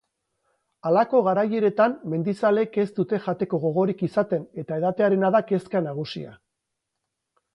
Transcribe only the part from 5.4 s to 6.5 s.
kezka nagusia.